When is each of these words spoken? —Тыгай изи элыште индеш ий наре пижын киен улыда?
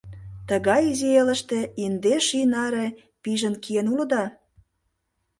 —Тыгай 0.47 0.83
изи 0.91 1.09
элыште 1.21 1.59
индеш 1.83 2.25
ий 2.37 2.45
наре 2.53 2.87
пижын 3.23 3.55
киен 3.63 3.87
улыда? 3.93 4.25